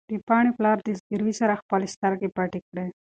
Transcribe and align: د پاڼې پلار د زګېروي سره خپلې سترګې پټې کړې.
د 0.09 0.11
پاڼې 0.27 0.51
پلار 0.57 0.77
د 0.83 0.89
زګېروي 0.99 1.33
سره 1.39 1.59
خپلې 1.61 1.87
سترګې 1.95 2.29
پټې 2.35 2.59
کړې. 2.67 2.85